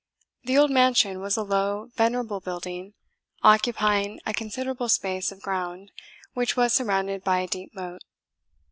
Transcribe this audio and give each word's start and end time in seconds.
The 0.45 0.57
old 0.57 0.71
mansion 0.71 1.21
was 1.21 1.37
a 1.37 1.43
low, 1.43 1.91
venerable 1.93 2.39
building, 2.39 2.95
occupying 3.43 4.19
a 4.25 4.33
considerable 4.33 4.89
space 4.89 5.31
of 5.31 5.43
ground, 5.43 5.91
which 6.33 6.57
was 6.57 6.73
surrounded 6.73 7.23
by 7.23 7.37
a 7.41 7.47
deep 7.47 7.75
moat. 7.75 8.01